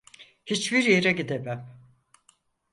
Hiçbir 0.45 0.83
yere 0.89 1.11
gidemem. 1.11 1.79